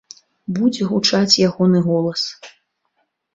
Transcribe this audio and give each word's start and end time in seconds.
Будзе 0.57 0.87
гучаць 0.91 1.39
ягоны 1.49 1.83
голас. 1.89 2.21